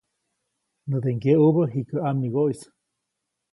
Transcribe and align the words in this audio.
Näde 0.89 1.09
ŋgyeʼubä 1.15 1.63
jikä 1.73 1.97
ʼamigoʼis. 2.01 2.61